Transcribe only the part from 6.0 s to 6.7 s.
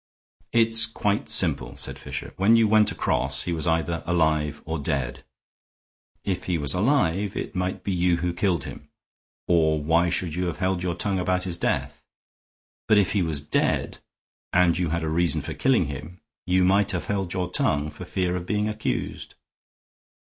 If he